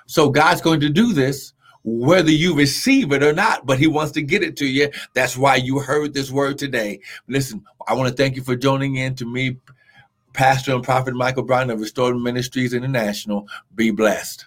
So 0.07 0.29
God's 0.29 0.61
going 0.61 0.79
to 0.81 0.89
do 0.89 1.13
this 1.13 1.53
whether 1.83 2.31
you 2.31 2.55
receive 2.55 3.11
it 3.11 3.23
or 3.23 3.33
not, 3.33 3.65
but 3.65 3.79
he 3.79 3.87
wants 3.87 4.11
to 4.13 4.21
get 4.21 4.43
it 4.43 4.55
to 4.57 4.65
you. 4.67 4.89
That's 5.13 5.35
why 5.35 5.55
you 5.55 5.79
heard 5.79 6.13
this 6.13 6.31
word 6.31 6.57
today. 6.57 6.99
Listen, 7.27 7.63
I 7.87 7.93
want 7.95 8.09
to 8.09 8.15
thank 8.15 8.35
you 8.35 8.43
for 8.43 8.55
joining 8.55 8.95
in 8.97 9.15
to 9.15 9.25
me, 9.25 9.57
Pastor 10.33 10.75
and 10.75 10.83
Prophet 10.83 11.15
Michael 11.15 11.43
Brown 11.43 11.69
of 11.69 11.79
Restored 11.79 12.15
Ministries 12.17 12.73
International. 12.73 13.47
Be 13.73 13.91
blessed. 13.91 14.45